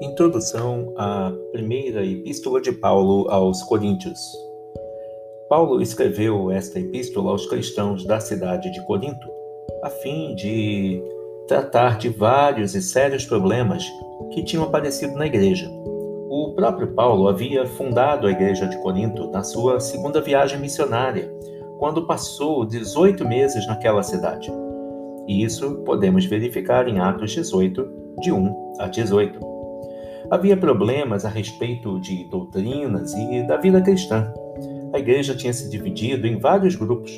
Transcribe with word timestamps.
Introdução 0.00 0.92
à 0.96 1.32
primeira 1.52 2.04
epístola 2.04 2.60
de 2.60 2.72
Paulo 2.72 3.28
aos 3.30 3.62
Coríntios. 3.62 4.18
Paulo 5.48 5.80
escreveu 5.80 6.50
esta 6.50 6.80
epístola 6.80 7.30
aos 7.30 7.46
cristãos 7.46 8.04
da 8.04 8.18
cidade 8.18 8.72
de 8.72 8.84
Corinto, 8.84 9.28
a 9.82 9.90
fim 9.90 10.34
de 10.34 11.02
tratar 11.46 11.98
de 11.98 12.08
vários 12.08 12.74
e 12.74 12.82
sérios 12.82 13.24
problemas 13.24 13.84
que 14.32 14.42
tinham 14.42 14.64
aparecido 14.64 15.14
na 15.14 15.26
igreja. 15.26 15.70
O 16.28 16.54
próprio 16.56 16.94
Paulo 16.94 17.28
havia 17.28 17.64
fundado 17.66 18.26
a 18.26 18.30
igreja 18.30 18.66
de 18.66 18.76
Corinto 18.82 19.30
na 19.30 19.44
sua 19.44 19.78
segunda 19.78 20.20
viagem 20.20 20.58
missionária, 20.58 21.32
quando 21.78 22.06
passou 22.06 22.64
18 22.64 23.26
meses 23.26 23.66
naquela 23.66 24.02
cidade. 24.02 24.50
E 25.28 25.42
isso 25.42 25.76
podemos 25.84 26.24
verificar 26.26 26.88
em 26.88 26.98
Atos 26.98 27.30
18, 27.30 27.88
de 28.20 28.32
1 28.32 28.74
a 28.80 28.88
18. 28.88 29.53
Havia 30.30 30.56
problemas 30.56 31.24
a 31.24 31.28
respeito 31.28 32.00
de 32.00 32.24
doutrinas 32.24 33.12
e 33.12 33.46
da 33.46 33.56
vida 33.58 33.80
cristã. 33.82 34.32
A 34.92 34.98
igreja 34.98 35.34
tinha 35.34 35.52
se 35.52 35.68
dividido 35.68 36.26
em 36.26 36.38
vários 36.38 36.74
grupos 36.74 37.12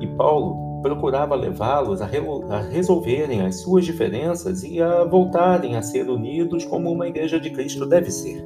e 0.00 0.06
Paulo 0.06 0.80
procurava 0.80 1.34
levá-los 1.34 2.00
a, 2.00 2.06
a, 2.06 2.60
resolverem 2.60 3.42
as 3.42 3.60
suas 3.60 3.84
diferenças 3.84 4.62
e 4.62 4.80
a 4.80 5.04
voltarem 5.04 5.76
a 5.76 5.82
ser 5.82 6.08
unidos 6.08 6.64
como 6.64 6.90
uma 6.90 7.08
igreja 7.08 7.38
de 7.38 7.50
Cristo 7.50 7.84
deve 7.84 8.10
ser. 8.10 8.42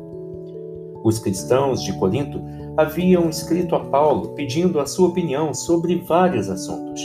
Os 1.04 1.18
cristãos 1.18 1.82
de 1.82 1.92
Corinto 1.98 2.42
haviam 2.76 3.28
escrito 3.28 3.74
a 3.74 3.80
Paulo 3.80 4.30
pedindo 4.30 4.80
a 4.80 4.86
sua 4.86 5.08
opinião 5.08 5.54
sobre 5.54 5.96
vários 5.96 6.48
assuntos. 6.48 7.00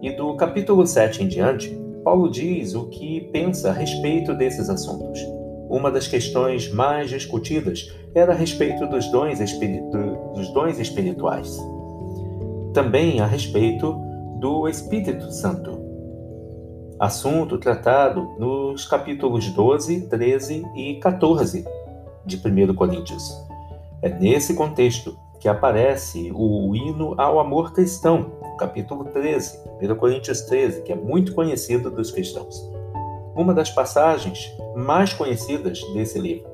E 0.00 0.10
do 0.12 0.34
capítulo 0.36 0.86
7 0.86 1.22
em 1.22 1.28
diante, 1.28 1.70
Paulo 2.02 2.30
diz 2.30 2.74
o 2.74 2.86
que 2.88 3.28
pensa 3.32 3.70
a 3.70 3.72
respeito 3.72 4.34
desses 4.34 4.68
assuntos. 4.68 5.33
Uma 5.74 5.90
das 5.90 6.06
questões 6.06 6.72
mais 6.72 7.10
discutidas 7.10 7.92
era 8.14 8.32
a 8.32 8.36
respeito 8.36 8.86
dos 8.86 9.10
dons, 9.10 9.40
dos 10.32 10.48
dons 10.52 10.78
espirituais. 10.78 11.58
Também 12.72 13.18
a 13.18 13.26
respeito 13.26 13.92
do 14.38 14.68
Espírito 14.68 15.32
Santo. 15.32 15.76
Assunto 16.96 17.58
tratado 17.58 18.22
nos 18.38 18.86
capítulos 18.86 19.48
12, 19.50 20.02
13 20.02 20.62
e 20.76 20.94
14 21.00 21.64
de 22.24 22.36
1 22.36 22.72
Coríntios. 22.76 23.44
É 24.00 24.08
nesse 24.08 24.54
contexto 24.54 25.18
que 25.40 25.48
aparece 25.48 26.30
o 26.32 26.72
hino 26.76 27.20
ao 27.20 27.40
amor 27.40 27.72
cristão, 27.72 28.30
capítulo 28.60 29.06
13, 29.06 29.58
1 29.82 29.96
Coríntios 29.96 30.42
13, 30.42 30.82
que 30.82 30.92
é 30.92 30.96
muito 30.96 31.34
conhecido 31.34 31.90
dos 31.90 32.12
cristãos 32.12 32.73
uma 33.34 33.52
das 33.52 33.70
passagens 33.70 34.52
mais 34.74 35.12
conhecidas 35.12 35.80
desse 35.92 36.18
livro. 36.18 36.48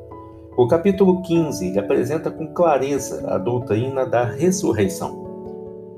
O 0.57 0.67
capítulo 0.67 1.23
15 1.23 1.79
apresenta 1.79 2.31
com 2.31 2.53
clareza 2.53 3.25
a 3.33 3.39
doutrina 3.39 4.05
da 4.05 4.25
ressurreição. 4.25 5.31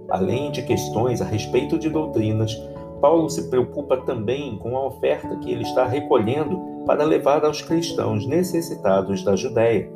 Além 0.08 0.50
de 0.50 0.62
questões 0.62 1.22
a 1.22 1.24
respeito 1.24 1.78
de 1.78 1.89
doutrinas, 1.89 2.55
Paulo 3.00 3.28
se 3.28 3.48
preocupa 3.48 3.97
também 3.97 4.56
com 4.58 4.77
a 4.77 4.86
oferta 4.86 5.36
que 5.39 5.50
ele 5.50 5.62
está 5.62 5.86
recolhendo 5.86 6.61
para 6.86 7.02
levar 7.02 7.44
aos 7.44 7.62
cristãos 7.62 8.27
necessitados 8.27 9.24
da 9.24 9.34
Judéia. 9.34 9.91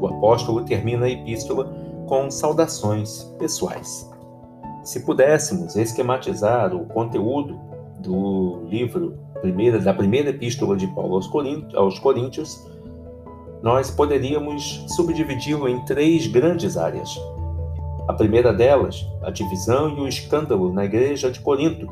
O 0.00 0.06
apóstolo 0.06 0.64
termina 0.64 1.06
a 1.06 1.10
epístola 1.10 1.70
com 2.06 2.30
saudações 2.30 3.24
pessoais. 3.38 4.10
Se 4.82 5.00
pudéssemos 5.00 5.74
esquematizar 5.74 6.74
o 6.74 6.86
conteúdo 6.86 7.58
do 8.06 8.62
livro 8.68 9.18
primeira, 9.40 9.78
da 9.78 9.92
primeira 9.92 10.30
epístola 10.30 10.76
de 10.76 10.86
Paulo 10.88 11.16
aos 11.16 11.26
Coríntios, 11.26 11.74
aos 11.74 11.98
Coríntios, 11.98 12.66
nós 13.62 13.90
poderíamos 13.90 14.84
subdividi-lo 14.88 15.68
em 15.68 15.84
três 15.84 16.26
grandes 16.26 16.76
áreas. 16.76 17.20
A 18.08 18.12
primeira 18.12 18.52
delas, 18.52 19.04
a 19.22 19.30
divisão 19.30 19.98
e 19.98 20.00
o 20.00 20.08
escândalo 20.08 20.72
na 20.72 20.84
igreja 20.84 21.30
de 21.30 21.40
Corinto. 21.40 21.88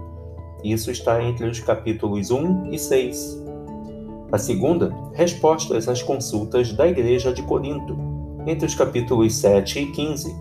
Isso 0.62 0.90
está 0.90 1.22
entre 1.22 1.46
os 1.46 1.60
capítulos 1.60 2.30
1 2.30 2.72
e 2.72 2.78
6. 2.78 3.44
A 4.30 4.38
segunda, 4.38 4.94
respostas 5.12 5.88
às 5.88 6.02
consultas 6.02 6.72
da 6.72 6.86
igreja 6.86 7.32
de 7.32 7.42
Corinto, 7.42 7.96
entre 8.46 8.66
os 8.66 8.74
capítulos 8.74 9.34
7 9.36 9.80
e 9.80 9.92
15. 9.92 10.34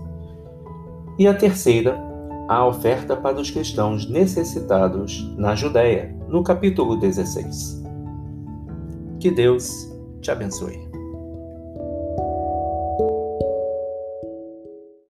E 1.17 1.27
a 1.27 1.33
terceira, 1.33 2.12
a 2.47 2.65
oferta 2.65 3.15
para 3.15 3.39
os 3.39 3.49
cristãos 3.49 4.09
necessitados 4.09 5.33
na 5.37 5.55
Judéia, 5.55 6.15
no 6.27 6.43
capítulo 6.43 6.97
16. 6.97 7.83
Que 9.19 9.31
Deus 9.31 9.89
te 10.21 10.29
abençoe. 10.29 10.93